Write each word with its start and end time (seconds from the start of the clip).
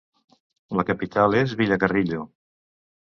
La 0.79 0.83
capital 0.87 1.35
es 1.43 1.55
Villacarrillo. 1.59 2.25